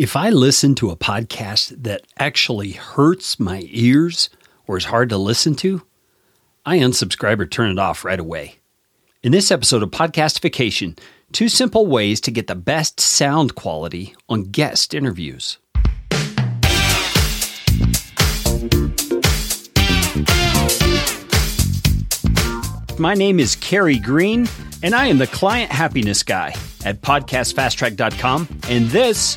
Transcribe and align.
If 0.00 0.16
I 0.16 0.30
listen 0.30 0.74
to 0.76 0.88
a 0.88 0.96
podcast 0.96 1.82
that 1.82 2.06
actually 2.18 2.70
hurts 2.70 3.38
my 3.38 3.64
ears 3.66 4.30
or 4.66 4.78
is 4.78 4.86
hard 4.86 5.10
to 5.10 5.18
listen 5.18 5.54
to, 5.56 5.82
I 6.64 6.78
unsubscribe 6.78 7.38
or 7.38 7.44
turn 7.44 7.70
it 7.70 7.78
off 7.78 8.02
right 8.02 8.18
away. 8.18 8.60
In 9.22 9.30
this 9.30 9.50
episode 9.50 9.82
of 9.82 9.90
Podcastification, 9.90 10.98
two 11.32 11.50
simple 11.50 11.86
ways 11.86 12.18
to 12.22 12.30
get 12.30 12.46
the 12.46 12.54
best 12.54 12.98
sound 12.98 13.56
quality 13.56 14.14
on 14.26 14.44
guest 14.44 14.94
interviews. 14.94 15.58
My 22.98 23.12
name 23.12 23.38
is 23.38 23.54
Carey 23.54 23.98
Green, 23.98 24.48
and 24.82 24.94
I 24.94 25.08
am 25.08 25.18
the 25.18 25.26
client 25.26 25.70
happiness 25.70 26.22
guy 26.22 26.54
at 26.86 27.02
podcastfasttrack.com, 27.02 28.48
and 28.70 28.88
this 28.88 29.36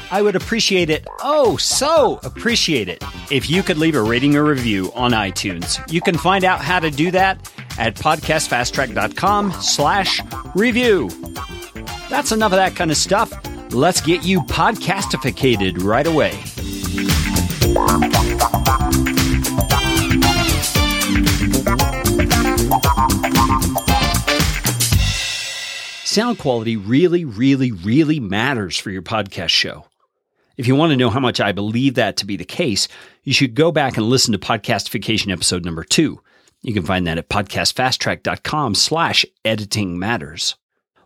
I 0.11 0.21
would 0.21 0.35
appreciate 0.35 0.89
it, 0.89 1.07
oh, 1.21 1.55
so 1.55 2.19
appreciate 2.23 2.89
it, 2.89 3.01
if 3.31 3.49
you 3.49 3.63
could 3.63 3.77
leave 3.77 3.95
a 3.95 4.01
rating 4.01 4.35
or 4.35 4.43
review 4.43 4.91
on 4.93 5.11
iTunes. 5.11 5.79
You 5.89 6.01
can 6.01 6.17
find 6.17 6.43
out 6.43 6.59
how 6.59 6.79
to 6.79 6.91
do 6.91 7.11
that 7.11 7.49
at 7.79 7.95
podcastfasttrack.com 7.95 9.53
slash 9.53 10.21
review. 10.53 11.09
That's 12.09 12.33
enough 12.33 12.51
of 12.51 12.57
that 12.57 12.75
kind 12.75 12.91
of 12.91 12.97
stuff. 12.97 13.31
Let's 13.73 14.01
get 14.01 14.25
you 14.25 14.41
podcastificated 14.41 15.81
right 15.81 16.05
away. 16.05 16.31
Sound 26.03 26.39
quality 26.39 26.75
really, 26.75 27.23
really, 27.23 27.71
really 27.71 28.19
matters 28.19 28.77
for 28.77 28.89
your 28.89 29.01
podcast 29.01 29.47
show. 29.47 29.85
If 30.57 30.67
you 30.67 30.75
want 30.75 30.91
to 30.91 30.97
know 30.97 31.09
how 31.09 31.19
much 31.19 31.39
I 31.39 31.51
believe 31.51 31.95
that 31.95 32.17
to 32.17 32.25
be 32.25 32.35
the 32.35 32.43
case, 32.43 32.87
you 33.23 33.33
should 33.33 33.55
go 33.55 33.71
back 33.71 33.97
and 33.97 34.05
listen 34.07 34.31
to 34.33 34.37
Podcastification 34.37 35.31
episode 35.31 35.63
number 35.63 35.83
two. 35.83 36.21
You 36.61 36.73
can 36.73 36.83
find 36.83 37.07
that 37.07 37.17
at 37.17 37.29
podcastfasttrack.com 37.29 38.75
slash 38.75 39.25
editing 39.45 39.97
matters. 39.97 40.55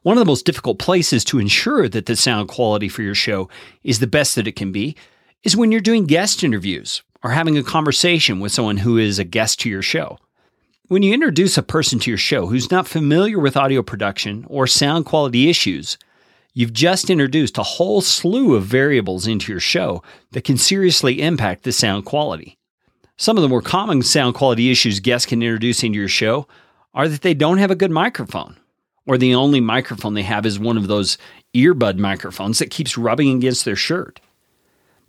One 0.02 0.18
of 0.18 0.22
the 0.22 0.30
most 0.30 0.46
difficult 0.46 0.80
places 0.80 1.24
to 1.26 1.40
ensure 1.40 1.88
that 1.90 2.06
the 2.06 2.16
sound 2.16 2.50
quality 2.50 2.90
for 2.90 3.02
your 3.02 3.16
show 3.16 3.50
is 3.84 4.00
the 4.00 4.08
best 4.08 4.36
that 4.36 4.48
it 4.48 4.56
can 4.56 4.72
be 4.72 4.96
is 5.44 5.56
when 5.56 5.72
you're 5.72 5.82
doing 5.82 6.06
guest 6.06 6.44
interviews 6.44 7.04
or 7.24 7.32
having 7.32 7.58
a 7.58 7.64
conversation 7.64 8.40
with 8.40 8.52
someone 8.52 8.78
who 8.78 8.98
is 8.98 9.20
a 9.20 9.24
guest 9.24 9.59
to 9.62 9.70
your 9.70 9.82
show. 9.82 10.18
When 10.88 11.02
you 11.02 11.14
introduce 11.14 11.58
a 11.58 11.64
person 11.64 11.98
to 12.00 12.12
your 12.12 12.18
show 12.18 12.48
who's 12.48 12.70
not 12.70 12.88
familiar 12.88 13.40
with 13.40 13.58
audio 13.58 13.82
production 13.82 14.46
or 14.48 14.68
sound 14.68 15.06
quality 15.06 15.50
issues, 15.50 15.98
you've 16.56 16.73
just 16.73 17.11
introduced 17.11 17.59
a 17.59 17.64
whole 17.64 18.02
slew 18.02 18.56
of 18.56 18.64
variables 18.64 19.28
into 19.28 19.52
your 19.52 19.59
show 19.59 20.02
that 20.31 20.44
can 20.44 20.58
seriously 20.58 21.22
impact 21.22 21.64
the 21.64 21.72
sound 21.72 22.06
quality. 22.06 22.58
Some 23.17 23.38
of 23.38 23.44
the 23.44 23.50
more 23.50 23.62
common 23.62 24.02
sound 24.02 24.34
quality 24.34 24.72
issues 24.72 25.00
guests 25.00 25.28
can 25.28 25.44
introduce 25.44 25.84
into 25.84 26.00
your 26.00 26.08
show 26.08 26.47
are 26.94 27.08
that 27.08 27.22
they 27.22 27.34
don't 27.34 27.59
have 27.59 27.72
a 27.72 27.75
good 27.75 27.92
microphone, 27.92 28.57
or 29.06 29.18
the 29.18 29.35
only 29.35 29.59
microphone 29.59 30.13
they 30.13 30.24
have 30.24 30.46
is 30.46 30.57
one 30.57 30.78
of 30.78 30.88
those 30.88 31.18
earbud 31.53 31.97
microphones 31.97 32.59
that 32.59 32.72
keeps 32.72 32.97
rubbing 32.97 33.35
against 33.35 33.66
their 33.66 33.75
shirt. 33.75 34.19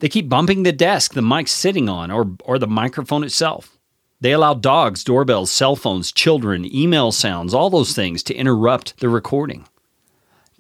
They 0.01 0.09
keep 0.09 0.29
bumping 0.29 0.65
the 0.65 0.73
desk 0.73 1.15
the 1.15 1.23
mic's 1.23 1.53
sitting 1.53 1.89
on, 1.89 2.11
or, 2.11 2.31
or 2.45 2.59
the 2.59 2.67
microphone 2.67 3.25
itself. 3.25 3.79
They 4.21 4.33
allow 4.33 4.55
dogs, 4.55 5.05
doorbells, 5.05 5.51
cell 5.51 5.77
phones, 5.77 6.11
children, 6.11 6.65
email 6.75 7.13
sounds, 7.13 7.55
all 7.55 7.71
those 7.71 7.95
things 7.95 8.23
to 8.25 8.35
interrupt 8.35 8.99
the 8.99 9.09
recording. 9.09 9.67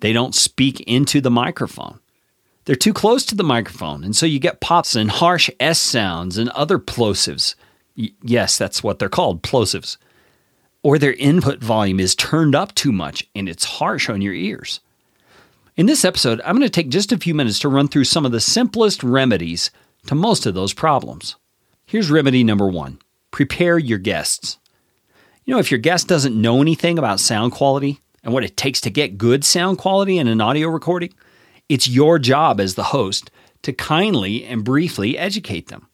They 0.01 0.13
don't 0.13 0.35
speak 0.35 0.81
into 0.81 1.21
the 1.21 1.31
microphone. 1.31 2.01
They're 2.65 2.75
too 2.75 2.93
close 2.93 3.25
to 3.27 3.35
the 3.35 3.45
microphone, 3.45 4.03
and 4.03 4.15
so 4.15 4.27
you 4.27 4.39
get 4.39 4.61
pops 4.61 4.97
and 4.97 5.11
harsh 5.11 5.49
S 5.61 5.81
sounds 5.81 6.37
and 6.37 6.49
other 6.51 6.79
plosives. 6.79 7.55
Y- 7.97 8.11
yes, 8.23 8.59
that's 8.59 8.83
what 8.83 8.99
they're 8.99 9.09
called, 9.09 9.43
plosives. 9.43 9.97
Or 10.83 10.99
their 10.99 11.15
input 11.15 11.61
volume 11.63 12.01
is 12.01 12.15
turned 12.15 12.55
up 12.55 12.75
too 12.75 12.93
much 12.93 13.27
and 13.35 13.49
it's 13.49 13.65
harsh 13.65 14.09
on 14.09 14.21
your 14.21 14.35
ears. 14.35 14.81
In 15.77 15.87
this 15.87 16.05
episode, 16.05 16.41
I'm 16.45 16.57
going 16.57 16.67
to 16.67 16.71
take 16.71 16.89
just 16.89 17.13
a 17.13 17.19
few 17.19 17.35
minutes 17.35 17.59
to 17.61 17.69
run 17.69 17.89
through 17.89 18.05
some 18.05 18.25
of 18.25 18.33
the 18.33 18.41
simplest 18.41 19.03
remedies 19.03 19.71
to 20.07 20.15
most 20.15 20.47
of 20.47 20.55
those 20.55 20.73
problems. 20.73 21.37
Here's 21.87 22.11
remedy 22.11 22.43
number 22.45 22.69
one 22.69 22.99
prepare 23.31 23.79
your 23.79 23.99
guests. 23.99 24.59
You 25.45 25.55
know, 25.55 25.61
if 25.61 25.71
your 25.71 25.79
guest 25.79 26.09
doesn't 26.09 26.41
know 26.41 26.61
anything 26.61 26.99
about 26.99 27.21
sound 27.21 27.53
quality 27.53 28.01
and 28.27 28.35
what 28.35 28.45
it 28.45 28.57
takes 28.57 28.81
to 28.81 28.91
get 28.91 29.17
good 29.17 29.45
sound 29.45 29.79
quality 29.79 30.19
in 30.19 30.27
an 30.27 30.41
audio 30.41 30.69
recording, 30.69 31.15
it's 31.69 31.87
your 31.87 32.19
job 32.19 32.61
as 32.61 32.75
the 32.75 32.83
host 32.83 33.31
to 33.63 33.73
kindly 33.73 34.45
and 34.45 34.65
briefly 34.65 35.17
educate 35.17 35.69
them. 35.69 35.89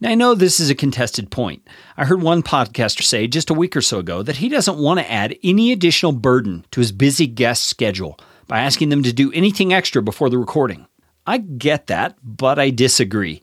Now, 0.00 0.10
I 0.10 0.14
know 0.14 0.34
this 0.34 0.60
is 0.60 0.70
a 0.70 0.76
contested 0.76 1.32
point. 1.32 1.66
I 1.96 2.04
heard 2.04 2.22
one 2.22 2.44
podcaster 2.44 3.02
say 3.02 3.26
just 3.26 3.50
a 3.50 3.54
week 3.54 3.76
or 3.76 3.80
so 3.80 3.98
ago 3.98 4.22
that 4.22 4.36
he 4.36 4.48
doesn't 4.48 4.78
want 4.78 5.00
to 5.00 5.10
add 5.10 5.36
any 5.42 5.72
additional 5.72 6.12
burden 6.12 6.64
to 6.70 6.80
his 6.80 6.92
busy 6.92 7.26
guest 7.26 7.64
schedule 7.64 8.16
by 8.46 8.60
asking 8.60 8.90
them 8.90 9.02
to 9.02 9.12
do 9.12 9.32
anything 9.32 9.72
extra 9.72 10.02
before 10.02 10.30
the 10.30 10.38
recording. 10.38 10.86
I 11.26 11.38
get 11.38 11.88
that, 11.88 12.16
but 12.22 12.60
I 12.60 12.70
disagree. 12.70 13.42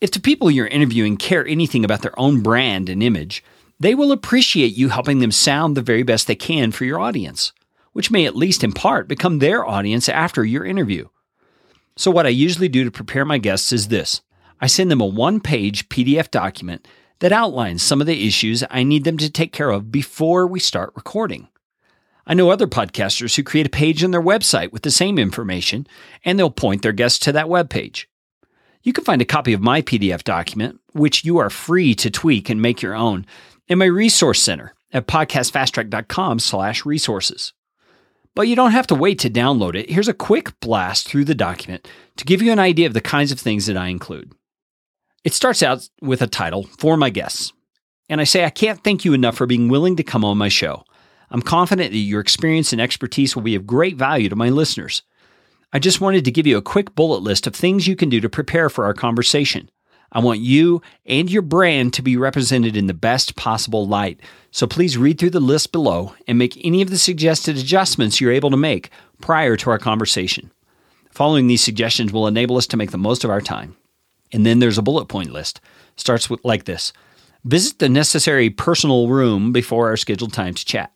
If 0.00 0.12
the 0.12 0.20
people 0.20 0.48
you're 0.48 0.68
interviewing 0.68 1.16
care 1.16 1.44
anything 1.44 1.84
about 1.84 2.02
their 2.02 2.18
own 2.18 2.40
brand 2.40 2.88
and 2.88 3.02
image, 3.02 3.42
they 3.80 3.94
will 3.94 4.12
appreciate 4.12 4.76
you 4.76 4.88
helping 4.90 5.18
them 5.18 5.32
sound 5.32 5.76
the 5.76 5.82
very 5.82 6.02
best 6.02 6.26
they 6.26 6.36
can 6.36 6.70
for 6.70 6.84
your 6.84 7.00
audience, 7.00 7.52
which 7.94 8.10
may 8.10 8.26
at 8.26 8.36
least 8.36 8.62
in 8.62 8.72
part 8.72 9.08
become 9.08 9.38
their 9.38 9.66
audience 9.66 10.08
after 10.10 10.44
your 10.44 10.66
interview. 10.66 11.08
So, 11.96 12.10
what 12.10 12.26
I 12.26 12.30
usually 12.30 12.68
do 12.68 12.84
to 12.84 12.90
prepare 12.90 13.24
my 13.24 13.38
guests 13.38 13.72
is 13.72 13.88
this 13.88 14.20
I 14.60 14.66
send 14.66 14.90
them 14.90 15.00
a 15.00 15.06
one 15.06 15.40
page 15.40 15.88
PDF 15.88 16.30
document 16.30 16.86
that 17.20 17.32
outlines 17.32 17.82
some 17.82 18.00
of 18.00 18.06
the 18.06 18.26
issues 18.26 18.64
I 18.70 18.82
need 18.82 19.04
them 19.04 19.16
to 19.18 19.30
take 19.30 19.52
care 19.52 19.70
of 19.70 19.90
before 19.90 20.46
we 20.46 20.60
start 20.60 20.92
recording. 20.94 21.48
I 22.26 22.34
know 22.34 22.50
other 22.50 22.66
podcasters 22.66 23.36
who 23.36 23.42
create 23.42 23.66
a 23.66 23.70
page 23.70 24.02
on 24.02 24.10
their 24.10 24.22
website 24.22 24.72
with 24.72 24.82
the 24.82 24.90
same 24.90 25.18
information, 25.18 25.86
and 26.24 26.38
they'll 26.38 26.50
point 26.50 26.82
their 26.82 26.92
guests 26.92 27.18
to 27.20 27.32
that 27.32 27.48
web 27.48 27.70
page. 27.70 28.08
You 28.82 28.92
can 28.92 29.04
find 29.04 29.22
a 29.22 29.26
copy 29.26 29.52
of 29.52 29.60
my 29.60 29.82
PDF 29.82 30.24
document, 30.24 30.80
which 30.92 31.24
you 31.24 31.38
are 31.38 31.50
free 31.50 31.94
to 31.96 32.10
tweak 32.10 32.48
and 32.48 32.60
make 32.60 32.82
your 32.82 32.94
own, 32.94 33.26
in 33.68 33.78
my 33.78 33.86
resource 33.86 34.42
center 34.42 34.74
at 34.92 35.06
podcastfasttrack.com 35.06 36.38
slash 36.38 36.84
resources. 36.84 37.52
But 38.34 38.48
you 38.48 38.56
don't 38.56 38.72
have 38.72 38.86
to 38.88 38.94
wait 38.94 39.18
to 39.20 39.30
download 39.30 39.76
it. 39.76 39.90
Here's 39.90 40.08
a 40.08 40.14
quick 40.14 40.58
blast 40.60 41.06
through 41.06 41.24
the 41.24 41.34
document 41.34 41.88
to 42.16 42.24
give 42.24 42.42
you 42.42 42.50
an 42.50 42.58
idea 42.58 42.86
of 42.86 42.94
the 42.94 43.00
kinds 43.00 43.30
of 43.30 43.38
things 43.38 43.66
that 43.66 43.76
I 43.76 43.88
include. 43.88 44.32
It 45.22 45.34
starts 45.34 45.62
out 45.62 45.88
with 46.02 46.20
a 46.20 46.26
title, 46.26 46.64
For 46.78 46.96
My 46.96 47.10
Guests. 47.10 47.52
And 48.08 48.20
I 48.20 48.24
say, 48.24 48.44
I 48.44 48.50
can't 48.50 48.82
thank 48.82 49.04
you 49.04 49.14
enough 49.14 49.36
for 49.36 49.46
being 49.46 49.68
willing 49.68 49.96
to 49.96 50.02
come 50.02 50.24
on 50.24 50.36
my 50.36 50.48
show. 50.48 50.84
I'm 51.30 51.42
confident 51.42 51.92
that 51.92 51.98
your 51.98 52.20
experience 52.20 52.72
and 52.72 52.80
expertise 52.80 53.34
will 53.34 53.42
be 53.42 53.54
of 53.54 53.66
great 53.66 53.96
value 53.96 54.28
to 54.28 54.36
my 54.36 54.50
listeners. 54.50 55.02
I 55.72 55.78
just 55.78 56.00
wanted 56.00 56.24
to 56.26 56.30
give 56.30 56.46
you 56.46 56.56
a 56.56 56.62
quick 56.62 56.94
bullet 56.94 57.22
list 57.22 57.46
of 57.46 57.54
things 57.56 57.88
you 57.88 57.96
can 57.96 58.08
do 58.08 58.20
to 58.20 58.28
prepare 58.28 58.68
for 58.68 58.84
our 58.84 58.94
conversation. 58.94 59.70
I 60.14 60.20
want 60.20 60.40
you 60.40 60.80
and 61.04 61.28
your 61.28 61.42
brand 61.42 61.92
to 61.94 62.02
be 62.02 62.16
represented 62.16 62.76
in 62.76 62.86
the 62.86 62.94
best 62.94 63.34
possible 63.34 63.86
light. 63.86 64.20
So 64.52 64.66
please 64.66 64.96
read 64.96 65.18
through 65.18 65.30
the 65.30 65.40
list 65.40 65.72
below 65.72 66.14
and 66.28 66.38
make 66.38 66.64
any 66.64 66.80
of 66.80 66.90
the 66.90 66.98
suggested 66.98 67.58
adjustments 67.58 68.20
you're 68.20 68.30
able 68.30 68.50
to 68.50 68.56
make 68.56 68.90
prior 69.20 69.56
to 69.56 69.70
our 69.70 69.78
conversation. 69.78 70.52
Following 71.10 71.48
these 71.48 71.64
suggestions 71.64 72.12
will 72.12 72.28
enable 72.28 72.56
us 72.56 72.68
to 72.68 72.76
make 72.76 72.92
the 72.92 72.98
most 72.98 73.24
of 73.24 73.30
our 73.30 73.40
time. 73.40 73.76
And 74.32 74.46
then 74.46 74.60
there's 74.60 74.78
a 74.78 74.82
bullet 74.82 75.06
point 75.06 75.32
list. 75.32 75.60
Starts 75.96 76.30
with 76.30 76.44
like 76.44 76.64
this. 76.64 76.92
Visit 77.44 77.78
the 77.78 77.88
necessary 77.88 78.50
personal 78.50 79.08
room 79.08 79.52
before 79.52 79.88
our 79.88 79.96
scheduled 79.96 80.32
time 80.32 80.54
to 80.54 80.64
chat. 80.64 80.92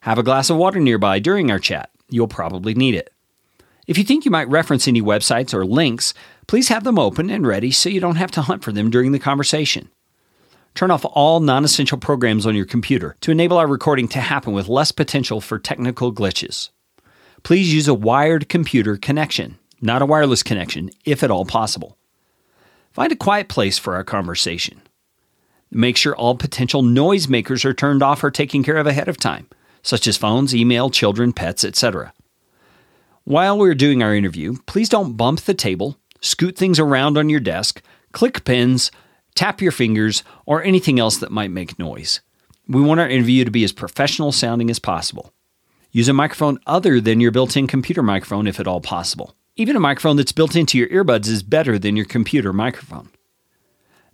Have 0.00 0.18
a 0.18 0.22
glass 0.22 0.50
of 0.50 0.56
water 0.56 0.80
nearby 0.80 1.18
during 1.18 1.50
our 1.50 1.58
chat. 1.58 1.90
You'll 2.08 2.28
probably 2.28 2.74
need 2.74 2.94
it. 2.94 3.10
If 3.88 3.96
you 3.96 4.04
think 4.04 4.26
you 4.26 4.30
might 4.30 4.50
reference 4.50 4.86
any 4.86 5.00
websites 5.00 5.54
or 5.54 5.64
links, 5.64 6.12
please 6.46 6.68
have 6.68 6.84
them 6.84 6.98
open 6.98 7.30
and 7.30 7.46
ready 7.46 7.70
so 7.70 7.88
you 7.88 8.00
don't 8.00 8.16
have 8.16 8.30
to 8.32 8.42
hunt 8.42 8.62
for 8.62 8.70
them 8.70 8.90
during 8.90 9.12
the 9.12 9.18
conversation. 9.18 9.88
Turn 10.74 10.90
off 10.90 11.06
all 11.06 11.40
non 11.40 11.64
essential 11.64 11.96
programs 11.96 12.44
on 12.44 12.54
your 12.54 12.66
computer 12.66 13.16
to 13.22 13.30
enable 13.30 13.56
our 13.56 13.66
recording 13.66 14.06
to 14.08 14.20
happen 14.20 14.52
with 14.52 14.68
less 14.68 14.92
potential 14.92 15.40
for 15.40 15.58
technical 15.58 16.12
glitches. 16.12 16.68
Please 17.42 17.72
use 17.72 17.88
a 17.88 17.94
wired 17.94 18.50
computer 18.50 18.98
connection, 18.98 19.58
not 19.80 20.02
a 20.02 20.06
wireless 20.06 20.42
connection, 20.42 20.90
if 21.06 21.22
at 21.22 21.30
all 21.30 21.46
possible. 21.46 21.96
Find 22.92 23.10
a 23.10 23.16
quiet 23.16 23.48
place 23.48 23.78
for 23.78 23.94
our 23.94 24.04
conversation. 24.04 24.82
Make 25.70 25.96
sure 25.96 26.14
all 26.14 26.34
potential 26.34 26.82
noisemakers 26.82 27.64
are 27.64 27.72
turned 27.72 28.02
off 28.02 28.22
or 28.22 28.30
taken 28.30 28.62
care 28.62 28.76
of 28.76 28.86
ahead 28.86 29.08
of 29.08 29.16
time, 29.16 29.48
such 29.80 30.06
as 30.06 30.18
phones, 30.18 30.54
email, 30.54 30.90
children, 30.90 31.32
pets, 31.32 31.64
etc. 31.64 32.12
While 33.28 33.58
we're 33.58 33.74
doing 33.74 34.02
our 34.02 34.14
interview, 34.14 34.56
please 34.64 34.88
don't 34.88 35.12
bump 35.12 35.42
the 35.42 35.52
table, 35.52 35.98
scoot 36.22 36.56
things 36.56 36.78
around 36.78 37.18
on 37.18 37.28
your 37.28 37.40
desk, 37.40 37.82
click 38.12 38.42
pens, 38.42 38.90
tap 39.34 39.60
your 39.60 39.70
fingers, 39.70 40.22
or 40.46 40.62
anything 40.62 40.98
else 40.98 41.18
that 41.18 41.30
might 41.30 41.50
make 41.50 41.78
noise. 41.78 42.22
We 42.66 42.80
want 42.80 43.00
our 43.00 43.08
interview 43.08 43.44
to 43.44 43.50
be 43.50 43.64
as 43.64 43.72
professional 43.72 44.32
sounding 44.32 44.70
as 44.70 44.78
possible. 44.78 45.34
Use 45.92 46.08
a 46.08 46.14
microphone 46.14 46.58
other 46.66 47.02
than 47.02 47.20
your 47.20 47.30
built 47.30 47.54
in 47.54 47.66
computer 47.66 48.02
microphone 48.02 48.46
if 48.46 48.58
at 48.58 48.66
all 48.66 48.80
possible. 48.80 49.34
Even 49.56 49.76
a 49.76 49.80
microphone 49.80 50.16
that's 50.16 50.32
built 50.32 50.56
into 50.56 50.78
your 50.78 50.88
earbuds 50.88 51.28
is 51.28 51.42
better 51.42 51.78
than 51.78 51.96
your 51.96 52.06
computer 52.06 52.54
microphone. 52.54 53.10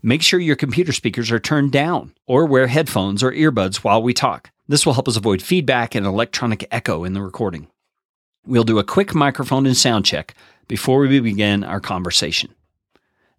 Make 0.03 0.23
sure 0.23 0.41
your 0.41 0.57
computer 0.57 0.91
speakers 0.91 1.31
are 1.31 1.39
turned 1.39 1.71
down 1.71 2.15
or 2.27 2.47
wear 2.47 2.67
headphones 2.67 3.23
or 3.23 3.31
earbuds 3.31 3.77
while 3.77 4.03
we 4.03 4.13
talk. 4.13 4.51
This 4.67 4.85
will 4.85 4.95
help 4.95 5.07
us 5.07 5.17
avoid 5.17 5.41
feedback 5.41 5.95
and 5.95 6.05
electronic 6.05 6.67
echo 6.73 7.05
in 7.05 7.13
the 7.13 7.23
recording. 7.23 7.69
We'll 8.47 8.65
do 8.65 8.79
a 8.79 8.85
quick 8.85 9.15
microphone 9.15 9.65
and 9.67 9.77
sound 9.77 10.05
check 10.05 10.35
before 10.69 11.01
we 11.01 11.21
begin 11.21 11.65
our 11.65 11.81
conversation. 11.81 12.55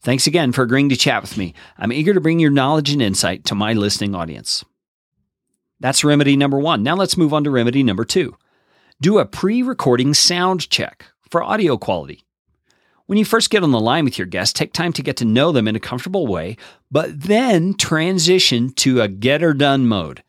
Thanks 0.02 0.28
again 0.28 0.52
for 0.52 0.64
agreeing 0.64 0.90
to 0.90 0.96
chat 0.96 1.22
with 1.22 1.38
me. 1.38 1.54
I'm 1.78 1.94
eager 1.94 2.14
to 2.14 2.22
bring 2.22 2.40
your 2.40 2.52
knowledge 2.52 2.92
and 2.92 3.02
insight 3.02 3.46
to 3.46 3.56
my 3.56 3.74
listening 3.74 4.16
audience. 4.16 4.64
That's 5.80 6.04
remedy 6.04 6.36
number 6.36 6.60
one. 6.60 6.84
Now 6.84 6.96
let's 6.96 7.18
move 7.18 7.34
on 7.34 7.44
to 7.44 7.52
remedy 7.52 7.84
number 7.84 8.06
two. 8.06 8.36
Do 9.02 9.20
a 9.20 9.26
pre 9.26 9.62
recording 9.62 10.14
sound 10.14 10.70
check 10.70 11.06
for 11.30 11.44
audio 11.44 11.78
quality. 11.78 12.24
When 13.08 13.20
you 13.20 13.26
first 13.26 13.52
get 13.52 13.62
on 13.62 13.72
the 13.72 13.80
line 13.80 14.06
with 14.06 14.18
your 14.18 14.26
guest, 14.26 14.56
take 14.56 14.74
time 14.74 14.94
to 14.94 15.04
get 15.04 15.18
to 15.18 15.26
know 15.26 15.52
them 15.52 15.68
in 15.68 15.76
a 15.76 15.80
comfortable 15.80 16.26
way, 16.26 16.58
but 16.90 17.22
then 17.22 17.76
transition 17.76 18.74
to 18.74 19.02
a 19.02 19.08
get 19.08 19.44
or 19.44 19.54
done 19.54 19.86
mode. 19.88 20.24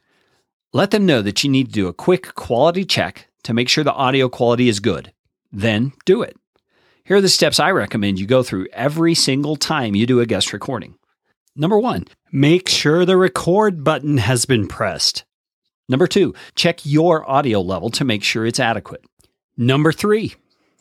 Let 0.75 0.91
them 0.91 1.07
know 1.07 1.23
that 1.23 1.43
you 1.43 1.49
need 1.49 1.69
to 1.69 1.73
do 1.73 1.89
a 1.89 1.95
quick 1.95 2.35
quality 2.35 2.85
check 2.85 3.29
to 3.47 3.55
make 3.55 3.69
sure 3.69 3.83
the 3.83 3.93
audio 3.93 4.29
quality 4.29 4.69
is 4.69 4.79
good. 4.79 5.13
Then 5.51 5.93
do 6.05 6.23
it. 6.23 6.37
Here 7.05 7.17
are 7.17 7.21
the 7.21 7.29
steps 7.29 7.59
I 7.59 7.71
recommend 7.71 8.21
you 8.21 8.27
go 8.27 8.43
through 8.43 8.69
every 8.73 9.15
single 9.15 9.57
time 9.57 9.97
you 9.97 10.07
do 10.07 10.21
a 10.21 10.27
guest 10.27 10.53
recording. 10.53 10.97
Number 11.57 11.79
one, 11.79 12.05
make 12.31 12.69
sure 12.69 13.05
the 13.05 13.17
record 13.17 13.83
button 13.83 14.19
has 14.19 14.45
been 14.45 14.69
pressed. 14.69 15.25
Number 15.89 16.07
two, 16.07 16.35
check 16.55 16.85
your 16.85 17.29
audio 17.29 17.61
level 17.61 17.91
to 17.91 18.05
make 18.05 18.23
sure 18.23 18.45
it's 18.45 18.61
adequate. 18.61 19.05
Number 19.57 19.93
three, 19.93 20.35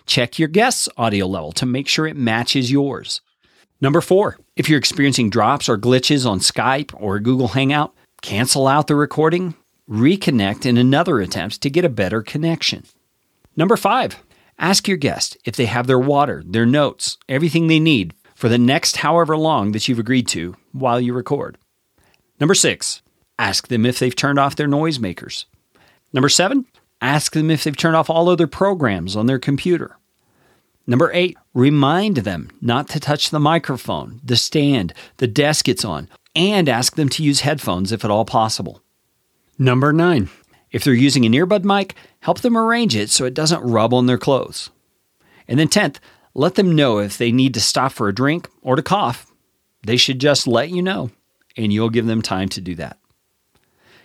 Check 0.06 0.38
your 0.38 0.48
guest's 0.48 0.88
audio 0.98 1.26
level 1.26 1.52
to 1.54 1.66
make 1.66 1.88
sure 1.88 2.06
it 2.06 2.16
matches 2.16 2.72
yours. 2.72 3.22
Number 3.82 4.02
four, 4.02 4.38
if 4.56 4.70
you're 4.70 4.78
experiencing 4.80 5.30
drops 5.30 5.68
or 5.68 5.78
glitches 5.78 6.30
on 6.30 6.40
Skype 6.40 6.94
or 6.96 7.20
Google 7.20 7.50
Hangout, 7.50 7.94
cancel 8.22 8.68
out 8.68 8.88
the 8.88 8.96
recording, 8.96 9.56
reconnect 9.90 10.66
in 10.66 10.78
another 10.78 11.20
attempt 11.20 11.62
to 11.62 11.70
get 11.70 11.86
a 11.86 11.90
better 11.90 12.22
connection. 12.22 12.84
Number 13.56 13.78
five, 13.78 14.18
ask 14.58 14.88
your 14.88 14.98
guest 14.98 15.38
if 15.46 15.56
they 15.56 15.66
have 15.66 15.88
their 15.88 16.00
water, 16.00 16.44
their 16.46 16.66
notes, 16.66 17.18
everything 17.30 17.68
they 17.68 17.80
need 17.80 18.14
for 18.34 18.50
the 18.50 18.58
next 18.58 18.98
however 18.98 19.38
long 19.38 19.72
that 19.72 19.88
you've 19.88 20.00
agreed 20.00 20.28
to 20.30 20.56
while 20.72 21.00
you 21.00 21.14
record. 21.14 21.58
Number 22.40 22.56
six, 22.56 23.02
ask 23.40 23.68
them 23.68 23.86
if 23.86 24.00
they've 24.00 24.16
turned 24.16 24.40
off 24.40 24.56
their 24.56 24.68
noisemakers. 24.68 25.46
Number 26.12 26.30
seven, 26.30 26.66
Ask 27.02 27.34
them 27.34 27.52
if 27.52 27.64
they've 27.64 27.76
turned 27.76 27.96
off 27.96 28.10
all 28.10 28.30
other 28.30 28.48
programs 28.48 29.16
on 29.16 29.26
their 29.26 29.40
computer. 29.40 29.98
Number 30.88 31.12
eight, 31.14 31.38
remind 31.54 32.18
them 32.18 32.50
not 32.62 32.88
to 32.90 33.00
touch 33.00 33.30
the 33.30 33.40
microphone, 33.40 34.22
the 34.24 34.36
stand, 34.36 34.94
the 35.18 35.28
desk 35.28 35.68
it's 35.68 35.84
on, 35.84 36.10
and 36.36 36.70
ask 36.70 36.96
them 36.96 37.10
to 37.10 37.24
use 37.24 37.42
headphones 37.42 37.92
if 37.92 38.06
at 38.06 38.12
all 38.12 38.26
possible. 38.26 38.82
Number 39.58 39.94
nine, 39.94 40.30
if 40.72 40.84
they're 40.84 40.94
using 40.94 41.26
an 41.26 41.32
earbud 41.32 41.64
mic, 41.64 41.96
help 42.20 42.42
them 42.42 42.58
arrange 42.58 42.96
it 42.96 43.10
so 43.10 43.24
it 43.24 43.34
doesn't 43.34 43.64
rub 43.64 43.94
on 43.94 44.06
their 44.06 44.18
clothes. 44.18 44.70
And 45.48 45.58
then 45.58 45.70
10th, 45.70 45.98
let 46.34 46.56
them 46.56 46.76
know 46.76 47.00
if 47.00 47.18
they 47.18 47.32
need 47.32 47.54
to 47.54 47.62
stop 47.62 47.94
for 47.94 48.10
a 48.10 48.16
drink 48.16 48.50
or 48.62 48.76
to 48.76 48.82
cough. 48.82 49.32
They 49.86 49.96
should 49.96 50.20
just 50.20 50.48
let 50.48 50.72
you 50.72 50.82
know, 50.82 51.12
and 51.56 51.72
you'll 51.72 51.90
give 51.90 52.06
them 52.06 52.22
time 52.22 52.50
to 52.50 52.62
do 52.62 52.76
that. 52.76 52.98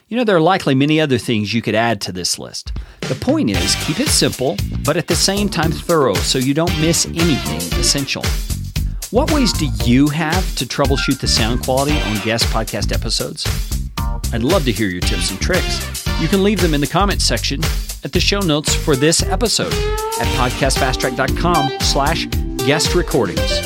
You 0.07 0.17
know, 0.17 0.25
there 0.25 0.37
are 0.37 0.41
likely 0.41 0.77
many 0.77 1.01
other 1.01 1.19
things 1.19 1.53
you 1.53 1.63
could 1.63 1.75
add 1.75 2.01
to 2.03 2.13
this 2.13 2.39
list. 2.39 2.73
The 3.01 3.15
point 3.17 3.51
is, 3.51 3.75
keep 3.87 3.99
it 3.99 4.09
simple, 4.09 4.57
but 4.85 4.97
at 4.97 5.09
the 5.09 5.17
same 5.17 5.49
time 5.49 5.73
thorough 5.73 6.15
so 6.15 6.39
you 6.39 6.55
don't 6.55 6.81
miss 6.81 7.07
anything 7.07 7.81
essential. 7.81 8.25
What 9.11 9.33
ways 9.33 9.53
do 9.53 9.67
you 9.85 10.09
have 10.09 10.55
to 10.57 10.67
troubleshoot 10.67 11.21
the 11.21 11.27
sound 11.27 11.65
quality 11.65 11.99
on 12.01 12.25
guest 12.25 12.45
podcast 12.47 12.93
episodes? 12.95 13.80
I'd 14.33 14.43
love 14.43 14.65
to 14.65 14.73
hear 14.73 14.89
your 14.89 15.01
tips 15.01 15.31
and 15.31 15.41
tricks. 15.41 16.07
You 16.21 16.29
can 16.29 16.43
leave 16.43 16.61
them 16.61 16.75
in 16.75 16.81
the 16.81 16.87
comments 16.87 17.25
section 17.25 17.63
at 18.05 18.13
the 18.13 18.21
show 18.21 18.41
notes 18.41 18.75
for 18.75 18.97
this 18.97 19.23
episode 19.23 19.73
at 19.73 20.27
podcastfasttrack.com 20.39 21.71
slash 21.81 22.27
guest 22.67 22.95
recordings. 22.95 23.61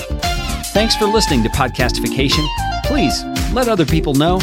Thanks 0.73 0.97
for 0.97 1.07
listening 1.07 1.43
to 1.45 1.49
Podcastification. 1.51 2.47
Please 2.85 3.25
let 3.53 3.69
other 3.69 3.87
people 3.87 4.15
know 4.15 4.41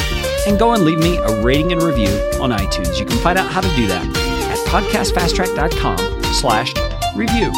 and 0.47 0.57
go 0.57 0.73
and 0.73 0.83
leave 0.85 0.99
me 0.99 1.17
a 1.17 1.43
rating 1.43 1.71
and 1.71 1.81
review 1.83 2.07
on 2.41 2.51
iTunes. 2.51 2.99
You 2.99 3.05
can 3.05 3.17
find 3.19 3.37
out 3.37 3.51
how 3.51 3.61
to 3.61 3.75
do 3.75 3.87
that 3.87 4.05
at 4.05 4.57
podcastfasttrack.com 4.67 6.23
slash 6.33 6.73
review. 7.15 7.51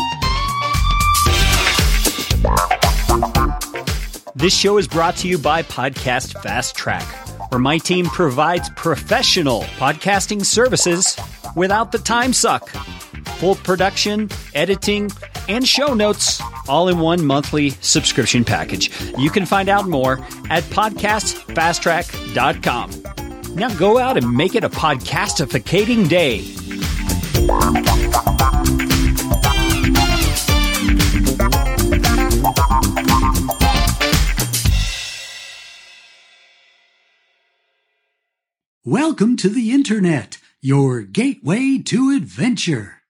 This 4.36 4.57
show 4.57 4.77
is 4.77 4.88
brought 4.88 5.15
to 5.18 5.27
you 5.27 5.38
by 5.38 5.62
Podcast 5.63 6.42
Fast 6.42 6.75
Track, 6.75 7.06
where 7.53 7.59
my 7.59 7.77
team 7.77 8.07
provides 8.07 8.67
professional 8.71 9.61
podcasting 9.77 10.44
services 10.44 11.15
without 11.55 11.91
the 11.91 12.00
time 12.00 12.33
suck. 12.33 12.67
Full 13.38 13.53
production, 13.55 14.31
editing, 14.55 15.11
and 15.47 15.67
show 15.67 15.94
notes 15.94 16.41
all 16.67 16.88
in 16.88 16.97
one 16.97 17.23
monthly 17.23 17.69
subscription 17.81 18.44
package. 18.44 18.89
You 19.19 19.29
can 19.29 19.45
find 19.45 19.69
out 19.69 19.88
more 19.88 20.13
at 20.50 20.63
podcastfasttrack.com. 20.63 23.55
Now 23.55 23.71
go 23.75 24.00
out 24.00 24.17
and 24.17 24.35
make 24.35 24.55
it 24.55 24.63
a 24.63 24.69
podcastificating 24.69 26.09
day. 26.09 26.39
Welcome 38.93 39.38
to 39.38 39.50
the 39.50 39.71
Internet, 39.71 40.38
your 40.62 41.01
gateway 41.01 41.79
to 41.79 42.12
adventure. 42.12 43.02